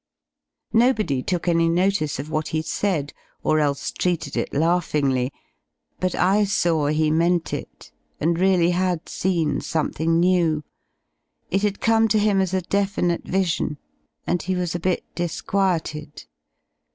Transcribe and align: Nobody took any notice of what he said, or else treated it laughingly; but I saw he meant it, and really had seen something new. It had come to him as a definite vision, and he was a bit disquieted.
Nobody 0.73 1.21
took 1.21 1.47
any 1.47 1.69
notice 1.69 2.17
of 2.17 2.31
what 2.31 2.47
he 2.47 2.63
said, 2.63 3.13
or 3.43 3.59
else 3.59 3.91
treated 3.91 4.35
it 4.35 4.51
laughingly; 4.51 5.31
but 5.99 6.15
I 6.15 6.43
saw 6.43 6.87
he 6.87 7.11
meant 7.11 7.53
it, 7.53 7.91
and 8.19 8.39
really 8.39 8.71
had 8.71 9.07
seen 9.07 9.61
something 9.61 10.19
new. 10.19 10.63
It 11.51 11.61
had 11.61 11.81
come 11.81 12.07
to 12.07 12.17
him 12.17 12.41
as 12.41 12.51
a 12.55 12.61
definite 12.63 13.25
vision, 13.27 13.77
and 14.25 14.41
he 14.41 14.55
was 14.55 14.73
a 14.73 14.79
bit 14.79 15.03
disquieted. 15.13 16.25